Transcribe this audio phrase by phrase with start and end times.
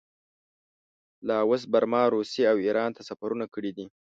[1.27, 3.85] لاوس، برما، روسیې او ایران ته سفرونه کړي دي.